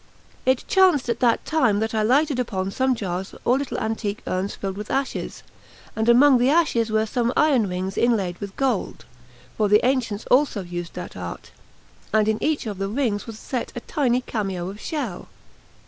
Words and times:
It 0.47 0.67
chanced 0.67 1.09
at 1.09 1.19
that 1.19 1.45
time 1.45 1.79
that 1.79 1.93
I 1.93 2.01
lighted 2.01 2.39
upon 2.39 2.71
some 2.71 2.95
jars 2.95 3.35
or 3.45 3.59
little 3.59 3.77
antique 3.77 4.23
urns 4.25 4.55
filled 4.55 4.75
with 4.75 4.89
ashes, 4.89 5.43
and 5.95 6.09
among 6.09 6.39
the 6.39 6.49
ashes 6.49 6.89
were 6.89 7.05
some 7.05 7.31
iron 7.37 7.69
rings 7.69 7.99
inlaid 7.99 8.39
with 8.41 8.55
gold 8.55 9.05
(for 9.55 9.69
the 9.69 9.85
ancients 9.85 10.25
also 10.31 10.63
used 10.63 10.95
that 10.95 11.15
art), 11.15 11.51
and 12.11 12.27
in 12.27 12.41
each 12.43 12.65
of 12.65 12.79
the 12.79 12.87
rings 12.87 13.27
was 13.27 13.37
set 13.37 13.71
a 13.75 13.79
tiny 13.81 14.21
cameo 14.21 14.69
of 14.71 14.81
shell. 14.81 15.27